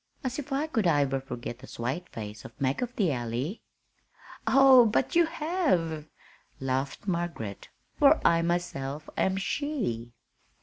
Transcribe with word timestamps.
As 0.23 0.39
if 0.39 0.51
I 0.51 0.65
could 0.65 0.87
iver 0.87 1.19
forgit 1.21 1.59
th' 1.59 1.69
swate 1.69 2.09
face 2.09 2.43
of 2.43 2.59
Mag 2.59 2.81
of 2.81 2.95
the 2.95 3.11
Alley!" 3.11 3.61
"Oh, 4.47 4.87
but 4.87 5.15
you 5.15 5.27
have," 5.27 6.07
laughed 6.59 7.05
Margaret, 7.07 7.69
"for 7.99 8.19
I 8.25 8.41
myself 8.41 9.07
am 9.15 9.37
she." 9.37 10.13